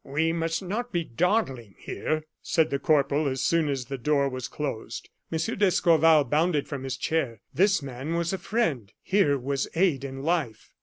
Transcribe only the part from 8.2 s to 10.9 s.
a friend. Here was aid and life.